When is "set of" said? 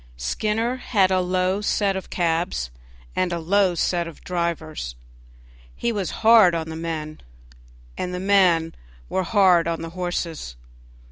1.61-2.09, 3.75-4.23